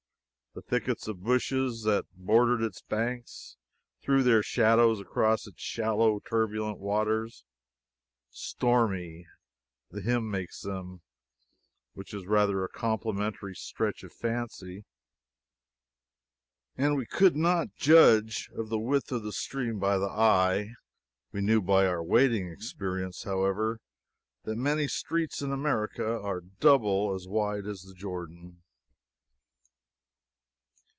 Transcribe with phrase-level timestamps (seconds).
[0.53, 3.55] The thickets of bushes that bordered its banks
[4.01, 7.45] threw their shadows across its shallow, turbulent waters
[8.31, 9.27] ("stormy,"
[9.91, 11.03] the hymn makes them,
[11.93, 14.83] which is rather a complimentary stretch of fancy,)
[16.75, 20.71] and we could not judge of the width of the stream by the eye.
[21.31, 23.79] We knew by our wading experience, however,
[24.43, 28.57] that many streets in America are double as wide as the Jordan.